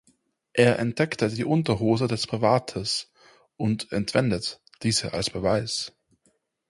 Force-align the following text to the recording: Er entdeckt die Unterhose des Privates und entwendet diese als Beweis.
Er 0.53 0.79
entdeckt 0.79 1.21
die 1.37 1.45
Unterhose 1.45 2.07
des 2.07 2.25
Privates 2.25 3.11
und 3.55 3.91
entwendet 3.91 4.59
diese 4.81 5.13
als 5.13 5.29
Beweis. 5.29 5.91